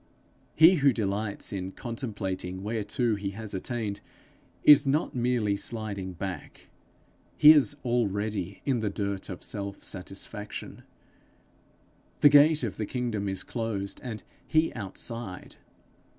He 0.55 0.77
who 0.77 0.93
delights 0.93 1.53
in 1.53 1.73
contemplating 1.73 2.63
whereto 2.63 3.13
he 3.13 3.29
has 3.37 3.53
attained, 3.53 4.01
is 4.63 4.83
not 4.87 5.13
merely 5.13 5.55
sliding 5.55 6.13
back; 6.13 6.69
he 7.37 7.51
is 7.53 7.77
already 7.85 8.63
in 8.65 8.79
the 8.79 8.89
dirt 8.89 9.29
of 9.29 9.43
self 9.43 9.83
satisfaction. 9.83 10.81
The 12.21 12.29
gate 12.29 12.63
of 12.63 12.77
the 12.77 12.87
kingdom 12.87 13.29
is 13.29 13.43
closed, 13.43 14.01
and 14.03 14.23
he 14.47 14.73
outside. 14.73 15.57